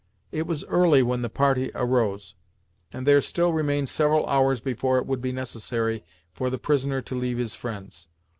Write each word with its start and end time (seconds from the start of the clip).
It 0.31 0.47
was 0.47 0.63
early 0.65 1.03
when 1.03 1.21
the 1.21 1.29
party 1.29 1.69
arose, 1.75 2.33
and 2.91 3.05
there 3.05 3.21
still 3.21 3.53
remained 3.53 3.87
several 3.87 4.25
hours 4.25 4.59
before 4.59 4.97
it 4.97 5.05
would 5.05 5.21
be 5.21 5.31
necessary 5.31 6.03
for 6.33 6.49
the 6.49 6.57
prisoner 6.57 7.03
to 7.03 7.13
leave 7.13 7.37
his 7.37 7.53
friends. 7.53 8.07